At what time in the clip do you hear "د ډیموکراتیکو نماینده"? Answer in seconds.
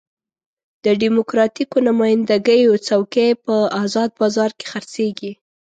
0.83-2.37